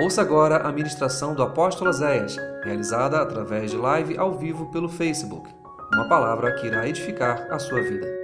[0.00, 5.50] Ouça agora a ministração do apóstolo Zéias, realizada através de live ao vivo pelo Facebook.
[5.92, 8.17] Uma palavra que irá edificar a sua vida.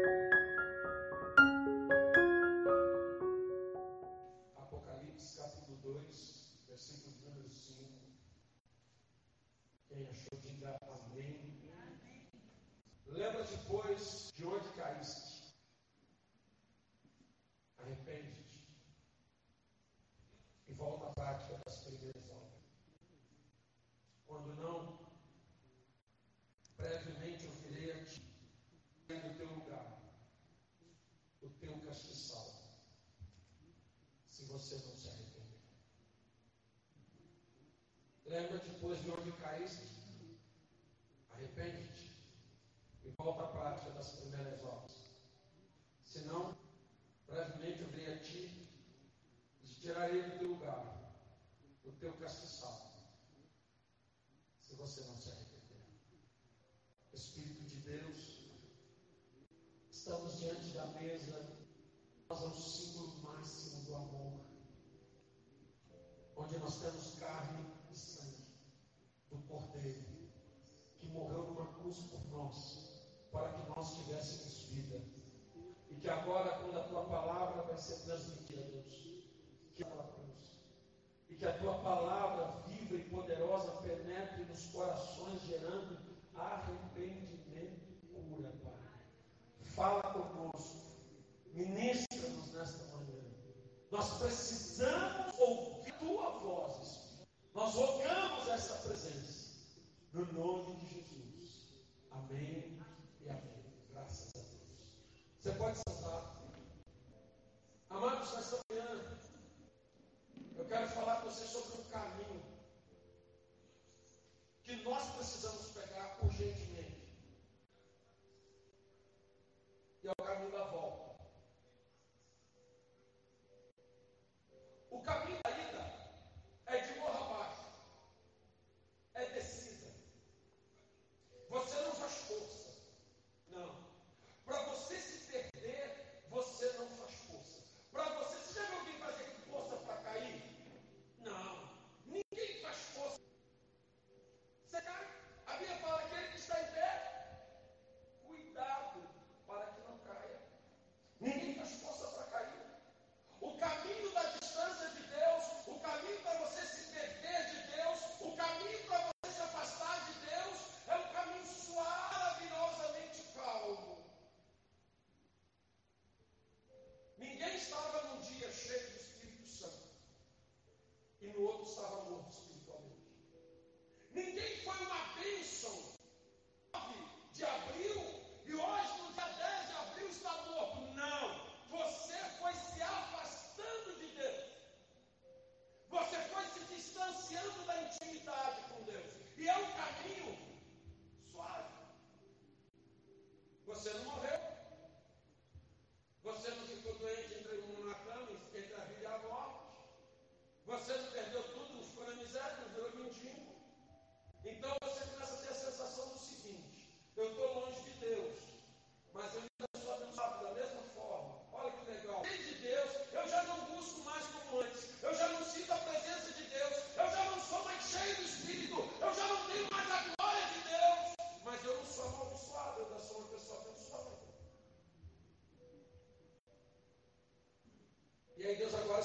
[72.54, 72.78] nós,
[73.32, 75.00] para que nós tivéssemos vida.
[75.90, 79.24] E que agora, quando a tua palavra vai ser transmitida, Deus,
[79.74, 80.52] que ela cruz.
[81.28, 85.98] E que a tua palavra viva e poderosa penetre nos corações, gerando
[86.34, 88.72] arrependimento e cura, Pai.
[89.60, 90.92] Fala conosco,
[91.52, 93.22] ministra-nos nesta manhã.
[93.90, 97.24] Nós precisamos ouvir a tua voz,
[97.54, 99.44] Nós rogamos essa presença.
[100.12, 101.03] No nome de Jesus.
[102.30, 102.80] Amém
[103.20, 103.64] e amém.
[103.90, 104.96] Graças a Deus.
[105.40, 106.34] Você pode sentar.
[107.90, 109.18] Amados, nesta manhã,
[110.56, 112.42] eu quero falar com você sobre um caminho
[114.62, 115.73] que nós precisamos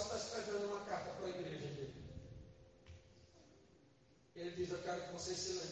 [0.02, 1.94] está escrevendo uma carta para a igreja dele.
[4.36, 5.69] Ele diz: Eu quero que vocês se lembrem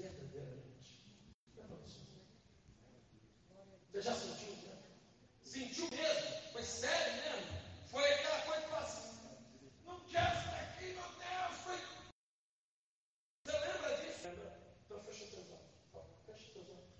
[0.00, 0.70] verdadeiramente
[3.92, 4.00] você.
[4.00, 4.52] Já sentiu?
[4.52, 4.82] o Né?
[5.42, 6.52] Sentiu mesmo?
[6.52, 7.60] Foi sério mesmo?
[7.88, 9.10] Foi aquela coisa que falou assim:
[9.84, 11.56] não quero estar aqui, meu Deus!
[11.64, 11.76] Foi...
[13.44, 14.28] Você lembra disso?
[14.28, 14.60] Lembra?
[14.84, 16.16] Então fecha teus olhos.
[16.24, 16.90] Fecha teus olhos.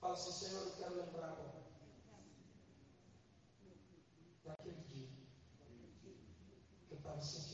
[0.00, 1.64] Fala assim: Senhor, eu quero lembrar agora.
[4.44, 5.08] Daquele dia
[6.00, 7.53] que eu estava sentindo.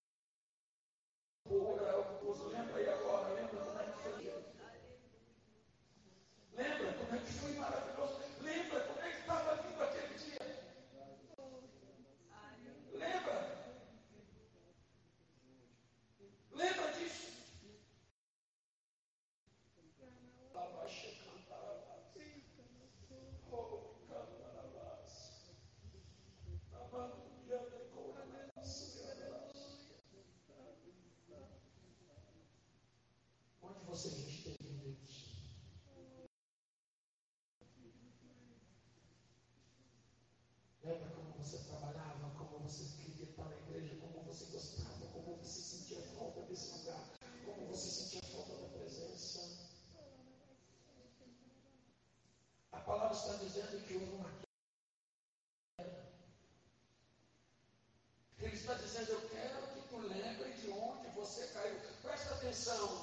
[62.53, 63.00] so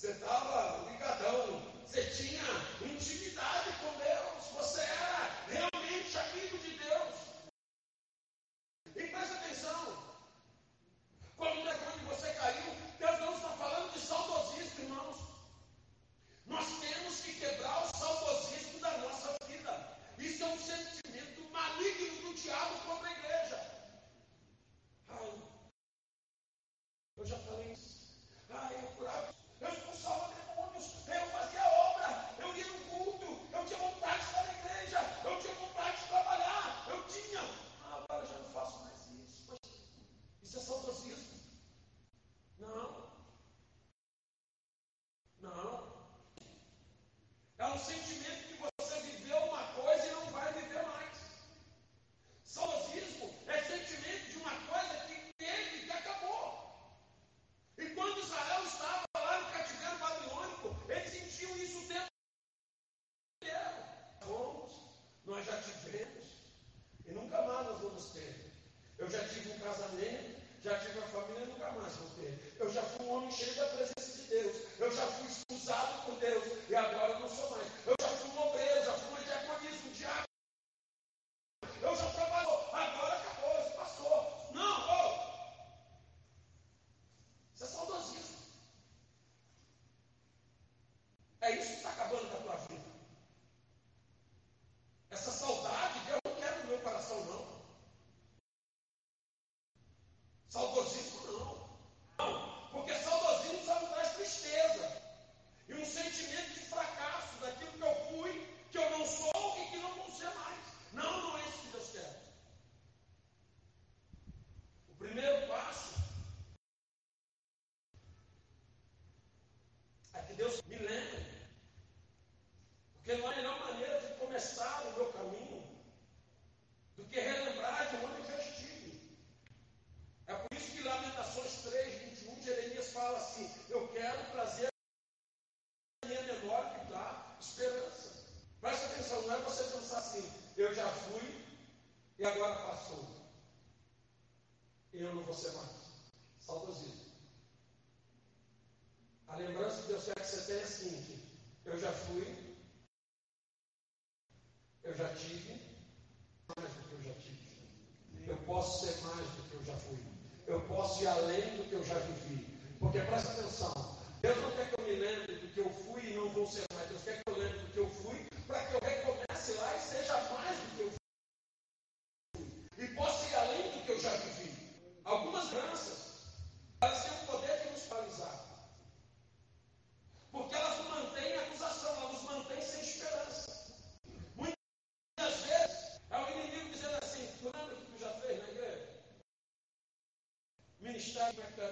[0.00, 1.60] Você estava ligadão.
[1.84, 2.40] Você tinha
[2.80, 3.29] intimidade.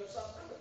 [0.09, 0.58] yourself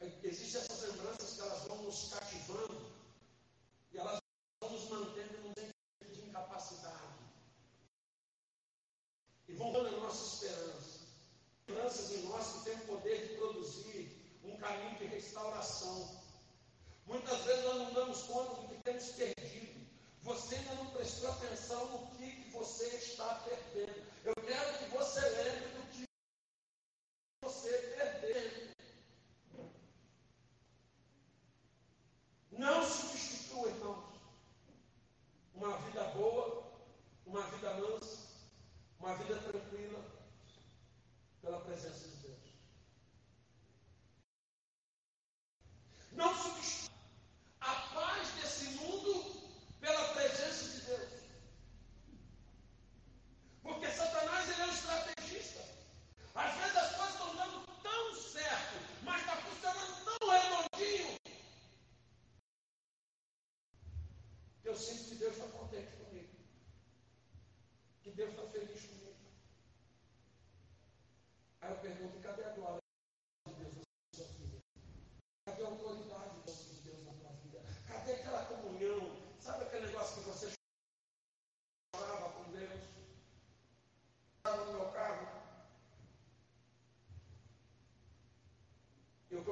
[0.00, 2.92] Existem essas lembranças que elas vão nos cativando
[3.90, 4.20] e elas
[4.60, 5.72] vão nos mantendo num tempo
[6.04, 7.18] de incapacidade.
[9.48, 11.00] E vão dando a nossa esperança.
[11.66, 16.20] Lembranças em nós que têm o poder de produzir um caminho de restauração.
[17.06, 19.86] Muitas vezes nós não damos conta do que temos perdido.
[20.22, 24.06] Você ainda não prestou atenção no que, que você está perdendo.
[24.24, 25.77] Eu quero que você lembre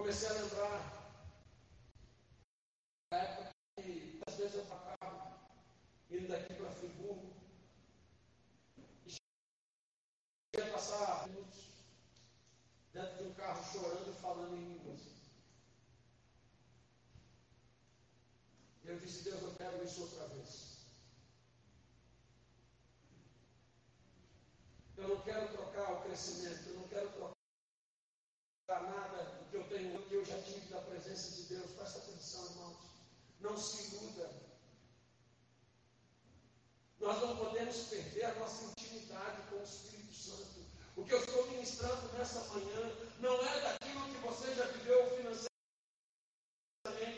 [0.06, 1.12] comecei a lembrar
[3.10, 5.36] da época que às vezes eu tocava
[6.08, 7.34] indo daqui para Friburgo.
[9.04, 9.16] E
[10.56, 11.58] ia passar minutos
[12.92, 15.00] dentro de um carro chorando e falando em línguas.
[18.84, 20.86] Eu disse, Deus, eu quero isso outra vez.
[24.98, 27.35] Eu não quero trocar o crescimento, eu não quero trocar
[31.16, 31.70] presença de Deus.
[31.72, 32.76] Presta atenção, irmãos.
[33.40, 34.30] Não se iluda.
[37.00, 40.66] Nós não podemos perder a nossa intimidade com o Espírito Santo.
[40.96, 45.48] O que eu estou ministrando nessa manhã não é daquilo que você já viveu financeiramente,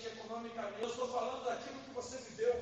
[0.06, 0.82] economicamente.
[0.82, 2.57] Eu estou falando daquilo que você viveu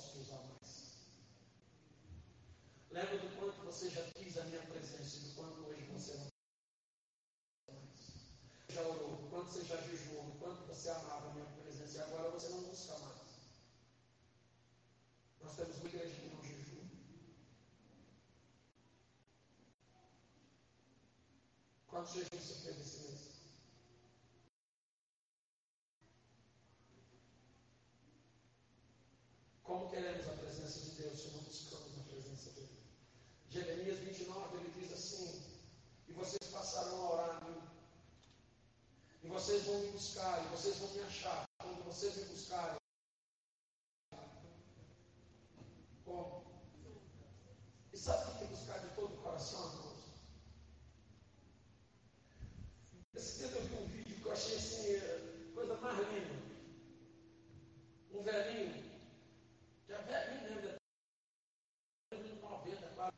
[0.00, 0.70] posso te usar mais.
[2.90, 6.28] Lembra do quanto você já quis a minha presença e do quanto hoje você não
[7.68, 7.84] mais.
[8.70, 12.00] Já orou, do quanto você já jejuou, do quanto você amava a minha presença e
[12.00, 13.20] agora você não busca mais.
[15.42, 16.82] Nós temos uma igreja que não jejua.
[21.88, 23.30] Quantos jejuns você fez esse mês?
[29.70, 32.76] Como queremos a presença de Deus se não buscamos a presença dele?
[33.50, 35.44] Jeremias 29, ele diz assim:
[36.08, 37.62] E vocês passarão a orar a mim,
[39.22, 42.76] e vocês vão me buscar, e vocês vão me achar, quando vocês me buscarem.
[46.04, 46.44] Como?
[47.92, 50.00] E sabe o que é buscar de todo o coração, irmãos?
[53.14, 56.40] Esse dia eu vi um vídeo que eu achei assim, coisa mais linda.
[58.12, 59.00] Um velhinho,
[59.86, 60.78] já velhinho mesmo,
[62.42, 63.16] 90, quase.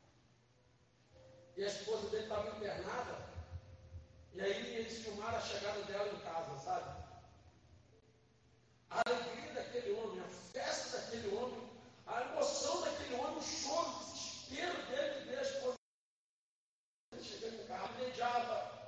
[1.57, 3.33] E a esposa dele estava internada.
[4.33, 6.12] E aí eles filmaram a chegada dela?
[8.93, 11.69] A alegria daquele homem, a festa daquele homem,
[12.05, 15.75] a emoção daquele homem, o choro, o desespero dele de ver a esposa
[17.21, 18.83] chegando em casa, mediava.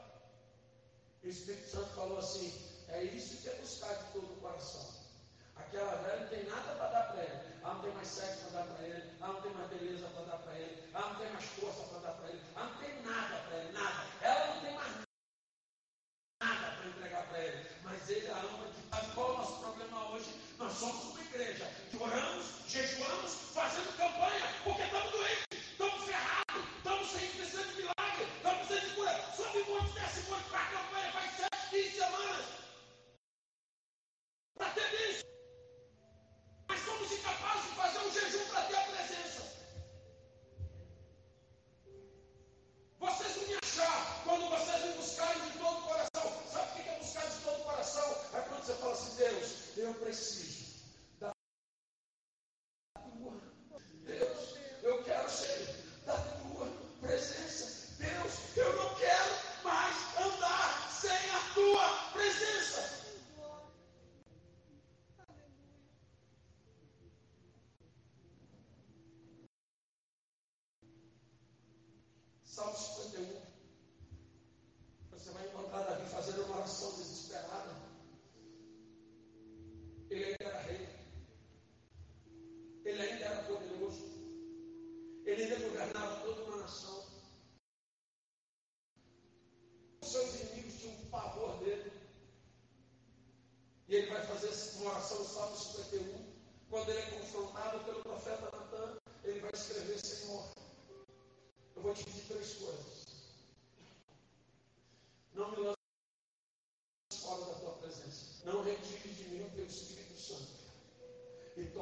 [1.24, 2.54] E o Espírito Santo falou assim:
[2.90, 4.94] é isso que é buscar de todo o coração.
[5.56, 7.56] Aquela velha não tem nada para dar para ele.
[7.64, 9.12] Ela não tem mais sexo para dar para ele.
[9.20, 10.90] Ela não tem mais beleza para dar para ele.
[10.94, 11.95] Ela não tem mais força para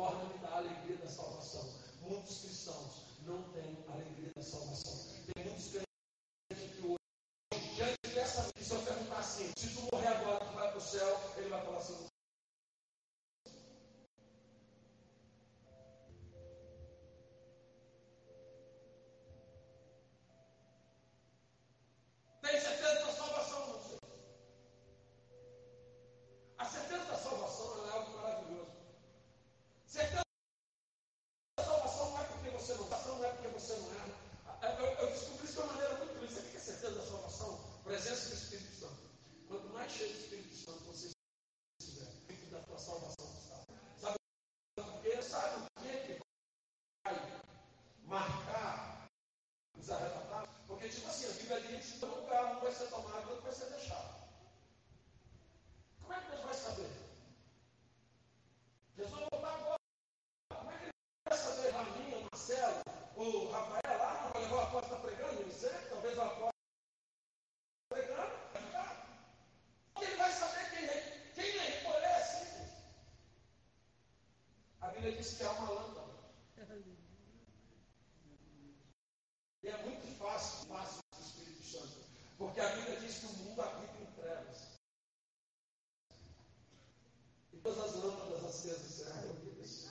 [0.04, 1.66] torna-me da alegria da salvação.
[2.02, 5.00] Muitos cristãos não têm alegria da salvação.
[5.40, 5.83] atenção
[75.24, 76.14] esfiar uma lâmpada.
[79.64, 82.04] E é muito fácil, fácil do Espírito Santo.
[82.38, 84.74] Porque a Bíblia diz que o mundo habita em trevas.
[87.54, 89.88] E todas as lâmpadas acesas serão reunidas.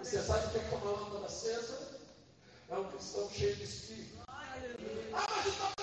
[0.00, 2.00] Você sabe o que é uma lâmpada acesa?
[2.68, 4.18] É um cristão cheio de espírito.
[4.28, 5.77] Ah, mas está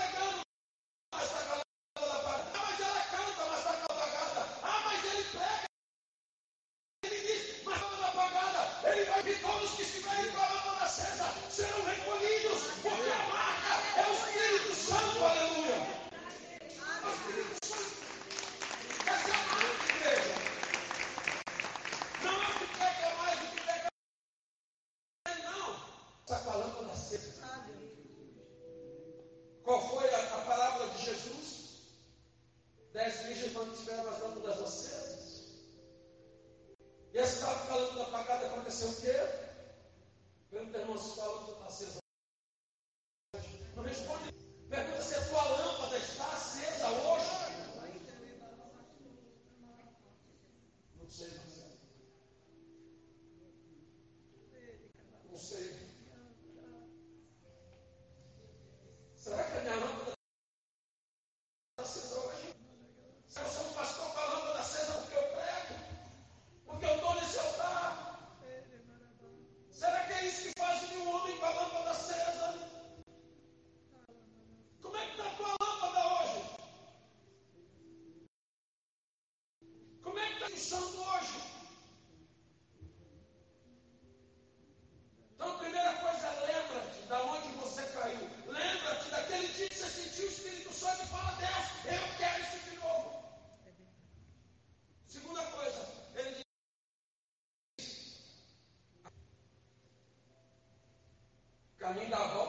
[102.04, 102.45] کا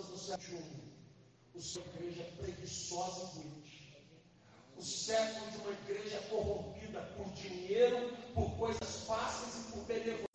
[0.00, 0.80] anos no século XXI,
[1.54, 3.92] o seu igreja é preguiçosa e doente.
[4.76, 10.29] O século de uma igreja corrompida por dinheiro, por coisas fáceis e por benevolência.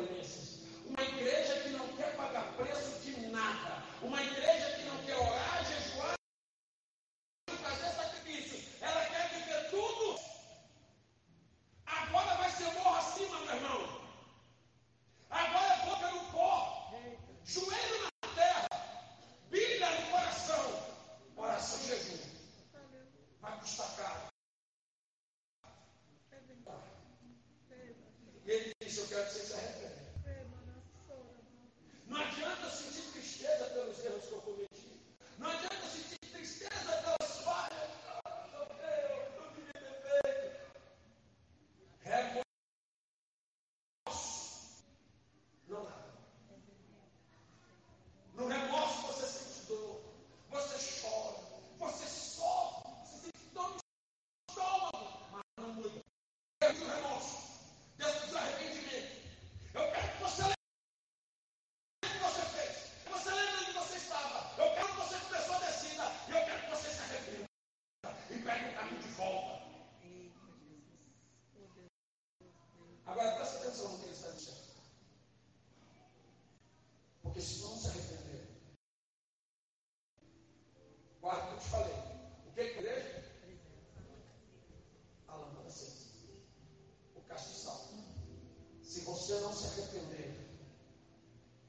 [89.26, 90.36] Você não se arrepender,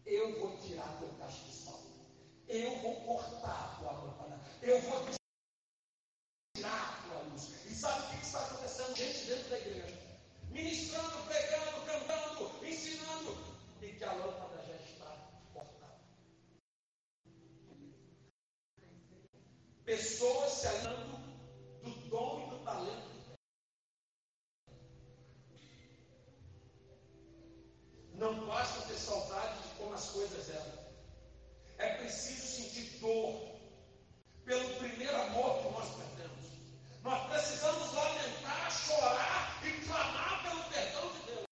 [0.04, 1.80] eu vou tirar teu castiçal.
[2.46, 4.38] Eu vou cortar a tua lâmpada.
[4.60, 5.06] Eu vou
[6.54, 7.64] tirar a tua luz.
[7.64, 8.94] E sabe o que está acontecendo?
[8.94, 9.98] Gente dentro da igreja.
[10.50, 13.38] Ministrando, pregando, cantando, ensinando.
[13.80, 15.16] E que a lâmpada já está
[15.54, 16.00] cortada.
[19.86, 21.16] Pessoas se aliando
[21.82, 23.16] do dom e do talento
[28.18, 30.86] Não basta ter saudade de como as coisas eram.
[31.76, 33.58] É preciso sentir dor
[34.46, 36.46] pelo primeiro amor que nós perdemos.
[37.02, 41.44] Nós precisamos lamentar, chorar e clamar pelo perdão de Deus.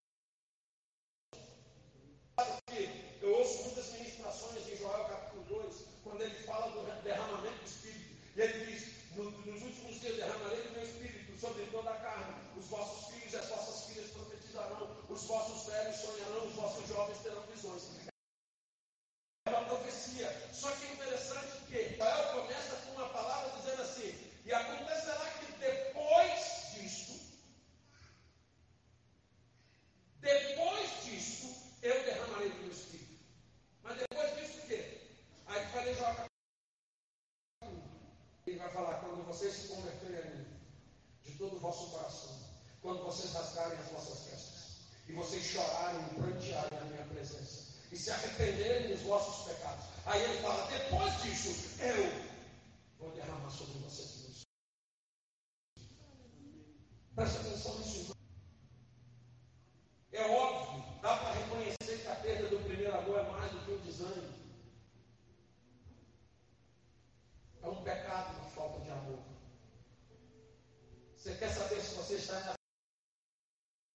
[2.41, 7.59] Sabe que eu ouço muitas ministrações em Joel capítulo 2, quando ele fala do derramamento
[7.59, 8.17] do Espírito.
[8.37, 12.35] E ele diz: Nos últimos dias derramarei do meu Espírito sobre toda a carne.
[12.57, 14.97] Os vossos filhos e as vossas filhas profetizarão.
[15.09, 16.47] Os vossos velhos sonharão.
[16.47, 17.83] Os vossos jovens terão visões.
[19.47, 20.31] É uma profecia.
[20.53, 24.15] Só que é interessante que Joel começa com uma palavra dizendo assim:
[24.47, 27.21] E acontecerá que depois disto,
[30.21, 33.23] depois disto, eu derramarei do meu Espírito.
[33.83, 35.01] Mas depois disso o quê?
[35.47, 36.35] Aí falei Joel
[38.47, 40.47] ele vai falar quando vocês se converterem a mim,
[41.25, 42.39] de todo o vosso coração,
[42.83, 44.77] quando vocês rasgarem as vossas festas,
[45.09, 49.87] e vocês chorarem e prantearem na minha presença, e se arrependerem dos vossos pecados.
[50.07, 52.29] Aí ele fala: depois disso, eu
[52.99, 54.43] vou derramar sobre vocês meus.
[57.15, 58.15] Presta atenção nisso.
[60.13, 63.73] É óbvio, dá para reconhecer que a perda do primeiro amor é mais do que
[63.73, 64.35] o desânimo.
[67.63, 69.19] É um pecado a falta de amor.
[71.17, 72.55] Você quer saber se você está nessa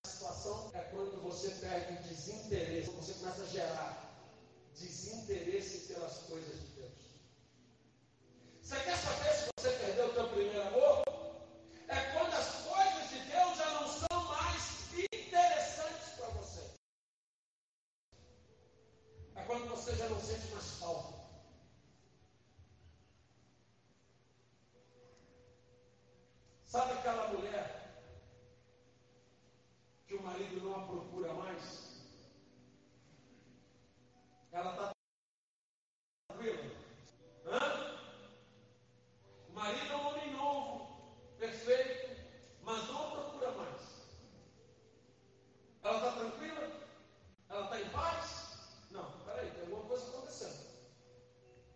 [0.07, 0.71] situação?
[0.73, 4.09] É quando você perde desinteresse, você começa a gerar
[4.73, 6.91] desinteresse pelas coisas de Deus.
[8.61, 11.03] Você quer saber se você perdeu o seu primeiro amor?
[11.87, 16.71] É quando as coisas de Deus já não são mais interessantes para você.
[19.35, 21.19] É quando você já não sente mais falta.
[26.65, 28.03] Sabe aquela mulher
[30.07, 31.89] que o marido não a procura mais?
[34.51, 34.91] Ela está
[36.27, 36.71] tranquila?
[37.45, 37.99] Hã?
[39.47, 42.19] O marido é um homem novo, perfeito,
[42.63, 43.81] mas não a procura mais.
[45.83, 46.71] Ela está tranquila?
[47.47, 48.87] Ela está em paz?
[48.91, 50.67] Não, peraí, tem alguma coisa acontecendo.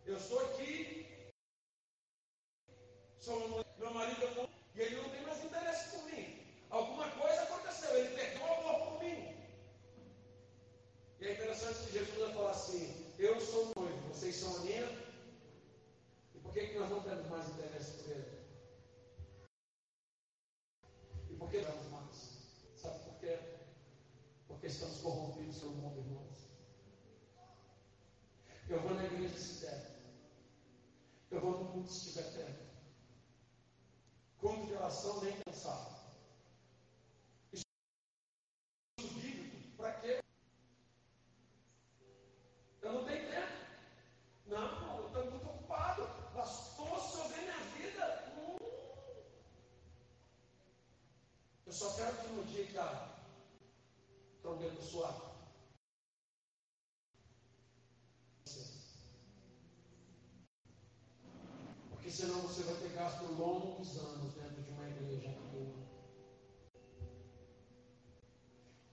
[0.05, 1.31] Eu estou aqui,
[3.19, 6.39] sou meu marido é um e ele não tem mais interesse por mim.
[6.71, 9.33] Alguma coisa aconteceu, ele perdeu o amor por mim.
[11.23, 14.85] E é interessante que Jesus vai falar assim: Eu sou noivo, vocês são a minha.
[16.35, 18.43] E por que, que nós não temos mais interesse por ele?
[21.29, 22.15] E por que temos mais?
[22.75, 23.39] Sabe por quê?
[24.47, 26.49] Porque estamos corrompidos pelo mundo, irmãos.
[28.67, 29.93] Eu vou na igreja se der.
[31.31, 32.65] Eu vou no culto se estiver perto.
[34.39, 36.03] Culto de oração nem pensar.
[37.53, 37.63] Isso
[38.97, 40.19] bíblico, para quê?
[42.81, 43.53] Eu não tenho tempo.
[44.47, 46.23] Não, eu estou muito ocupado.
[46.33, 48.33] Pastor, se eu ver minha vida.
[48.35, 48.57] Hum.
[51.65, 53.07] Eu só quero que no dia que a
[54.41, 55.31] trombeta suar.
[61.91, 63.25] Porque senão você vai ter gasto
[63.97, 65.43] anos dentro de uma igreja.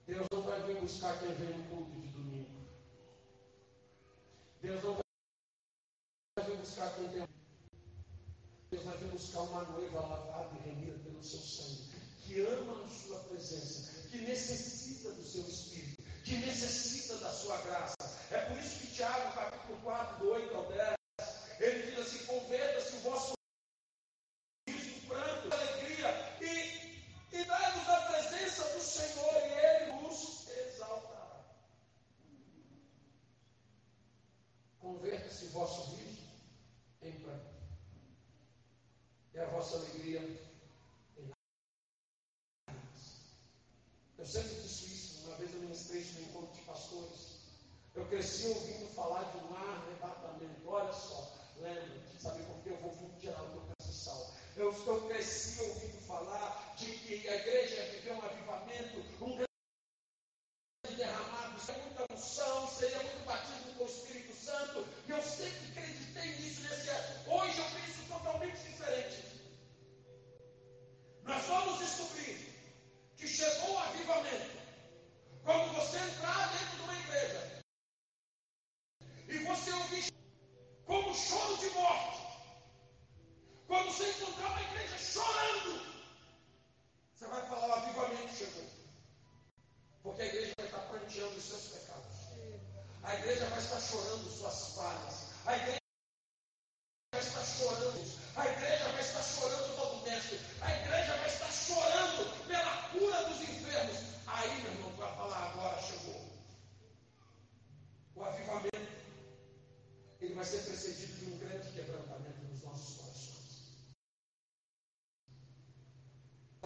[0.06, 2.66] Deus não vai vir buscar quem vem no culto de domingo.
[4.60, 4.98] Deus não
[6.36, 7.28] vai vir buscar quem tem.
[8.72, 12.88] Deus vai vir buscar uma noiva lavada e remida pelo seu sangue, que ama a
[12.88, 17.99] sua presença, que necessita do seu espírito, que necessita da sua graça.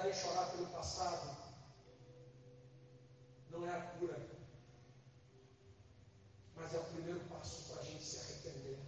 [0.04, 1.36] lamentar e chorar pelo passado
[3.50, 4.18] não é a cura,
[6.56, 8.78] mas é o primeiro passo para a gente se arrepender.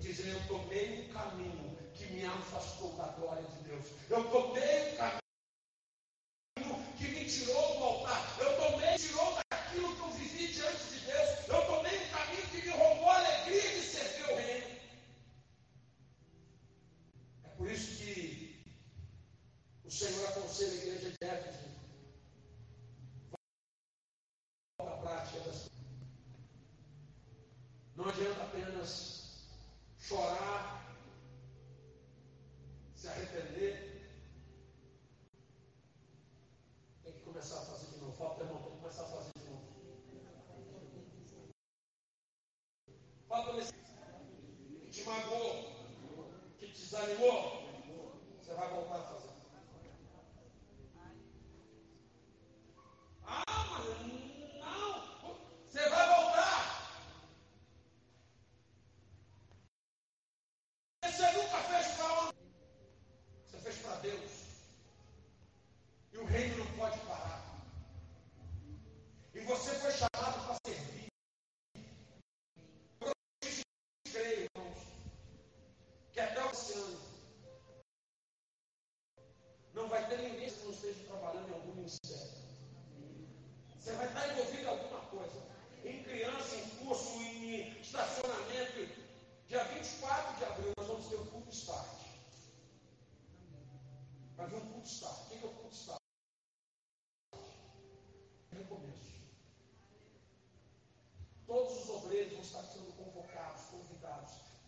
[0.00, 3.86] Dizer, eu tomei um caminho que me afastou da glória de Deus.
[4.08, 5.25] Eu tomei um caminho.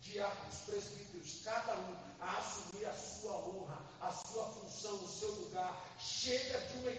[0.09, 5.85] diáconos, presbíteros, cada um a assumir a sua honra, a sua função, o seu lugar.
[5.99, 6.91] Chega de uma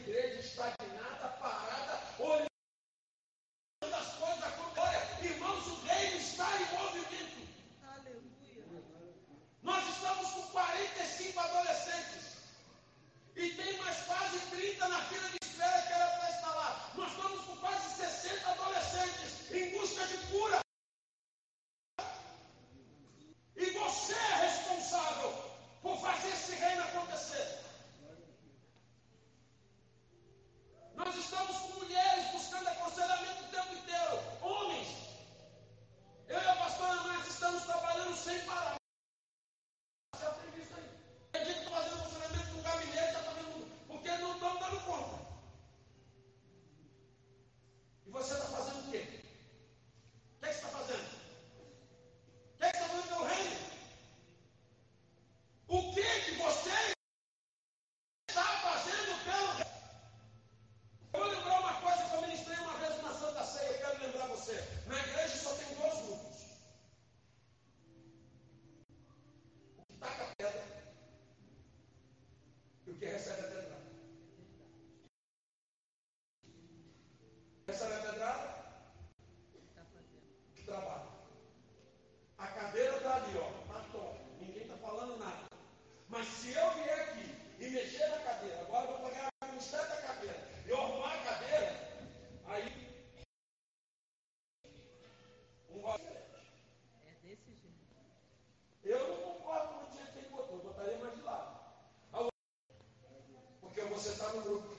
[104.41, 104.70] passando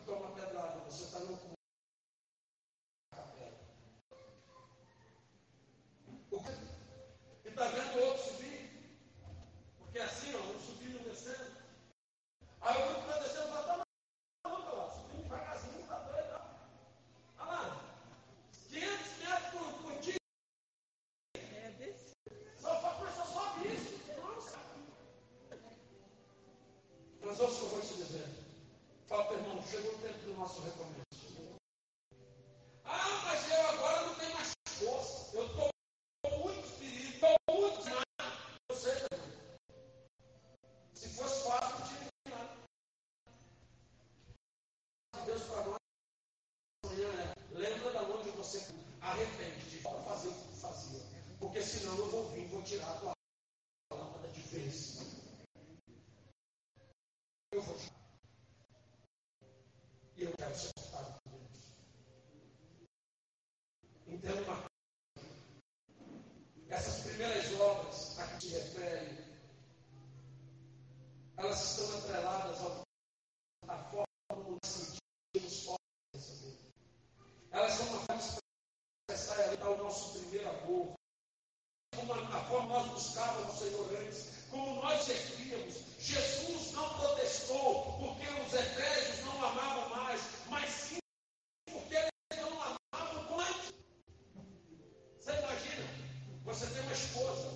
[96.92, 97.50] esposa,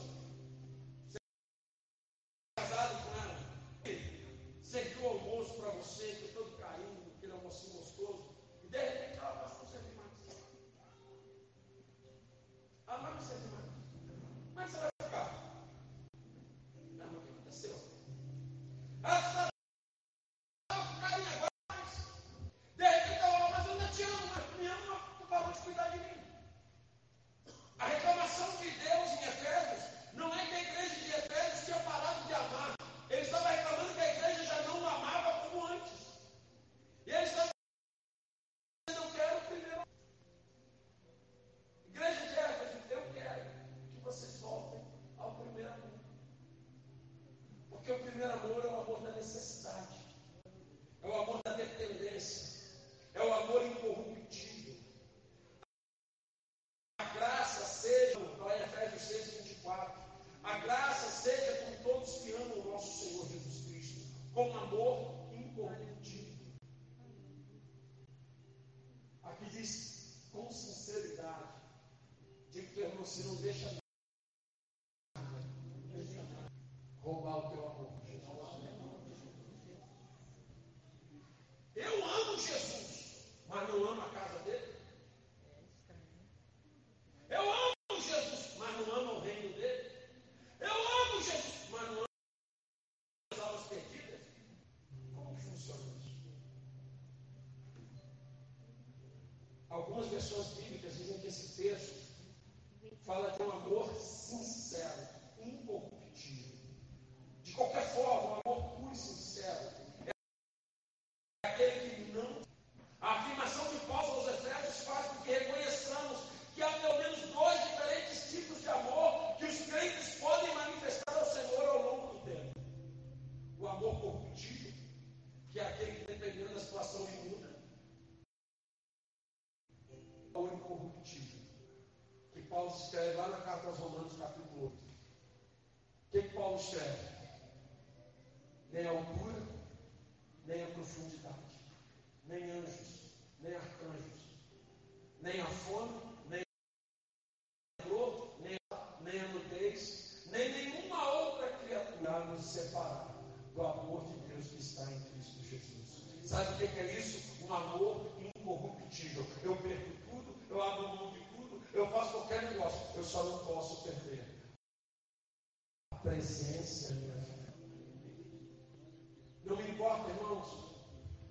[84.15, 84.74] causa dele?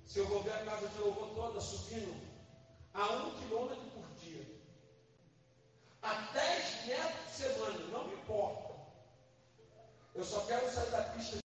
[0.07, 2.15] Se eu vou ver a casa de louvor toda subindo
[2.93, 4.47] a um quilômetro por dia,
[6.03, 8.75] a dez metros por semana, não me importa.
[10.15, 11.44] Eu só quero sair da pista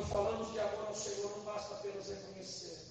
[0.00, 2.86] Quando falamos de amor ao Senhor, não basta apenas reconhecer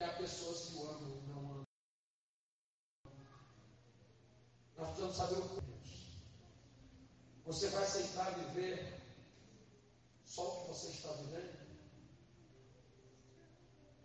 [0.00, 1.62] é que há pessoas que o amam e não amam.
[4.76, 6.18] Nós precisamos saber o que Deus.
[7.46, 9.00] Você vai aceitar viver
[10.24, 11.58] só o que você está vivendo?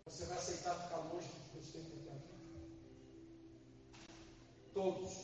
[0.06, 2.34] Você vai aceitar ficar longe do que Deus tem que a vida?
[4.72, 5.23] Todos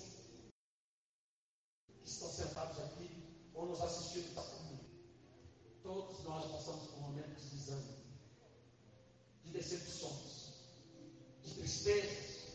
[11.81, 12.47] tristezas,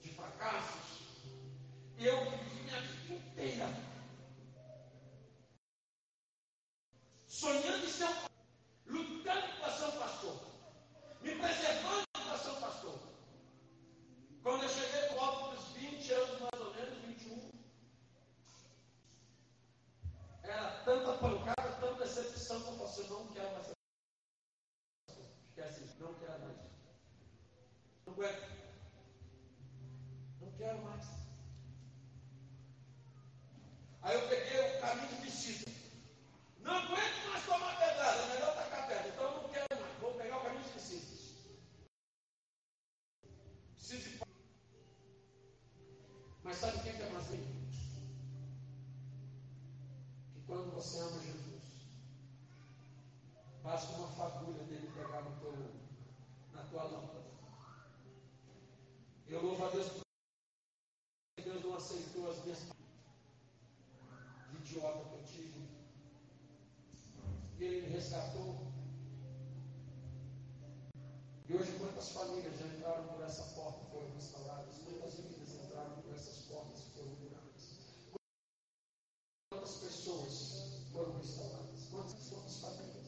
[0.00, 1.02] de fracassos.
[1.98, 3.68] Eu vivi minha vida inteira
[7.26, 7.69] sonhando
[72.00, 74.78] quantas famílias já entraram por essa porta e foram restauradas?
[74.78, 77.76] Quantas vidas entraram por essas portas e foram curadas?
[79.50, 81.88] Quantas pessoas foram restauradas?
[81.90, 83.06] Quantas, quantas famílias?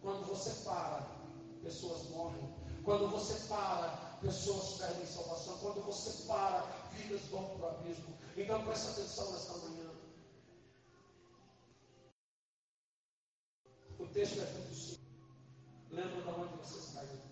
[0.00, 1.10] Quando você para,
[1.64, 2.54] pessoas morrem.
[2.84, 5.58] Quando você para, pessoas perdem salvação.
[5.58, 6.60] Quando você para,
[6.92, 8.16] vidas vão para o abismo.
[8.36, 9.90] Então presta atenção nesta manhã.
[14.12, 15.00] texto é muito simples.
[15.90, 17.31] Lembra de onde você saiu.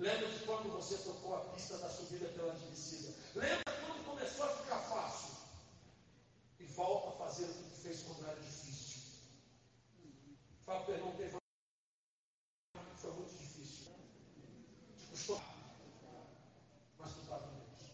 [0.00, 3.12] Lembra de quando você tocou a pista da subida pela descida.
[3.34, 5.36] Lembra quando começou a ficar fácil.
[6.58, 9.02] E volta a fazer o que fez quando era difícil.
[10.64, 11.36] Fala, perdão, teve
[12.96, 13.92] foi muito difícil.
[14.96, 15.42] Te custou.
[16.98, 17.92] Mas tu estava em Deus.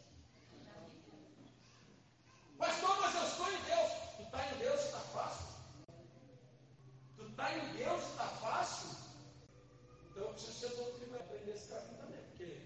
[2.57, 3.93] Pastor, mas eu estou em Deus.
[4.17, 5.47] Tu está em Deus, está fácil.
[7.19, 9.07] Está em Deus, está fácil.
[10.17, 12.63] Então eu preciso ser doutrina aprender esse caminho também, porque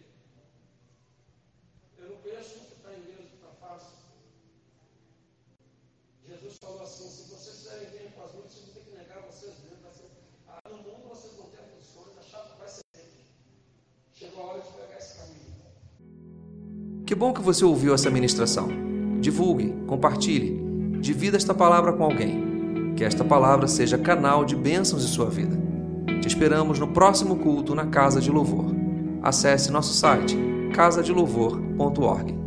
[1.99, 3.99] eu não conheço um que está em Deus, está fácil.
[6.29, 7.69] Jesus falou assim: se vocês
[8.15, 9.81] com as vocês vão ter que negar vocês mesmos.
[10.47, 12.83] Ah, no mundo vocês vão ter aflições, a vai ser.
[14.13, 15.51] Chegou a hora de pegar esse caminho.
[17.07, 18.69] Que bom que você ouviu essa ministração.
[19.21, 20.61] Divulgue, compartilhe,
[21.01, 22.95] divida esta palavra com alguém.
[22.95, 25.57] Que esta palavra seja canal de bênçãos em sua vida.
[26.21, 28.67] Te esperamos no próximo culto na Casa de Louvor.
[29.23, 30.37] Acesse nosso site
[30.75, 32.40] casadelouvor.org.